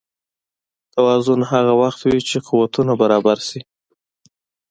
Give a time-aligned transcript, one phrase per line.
[0.93, 3.59] توازن هغه وخت وي چې قوتونه برابر شي.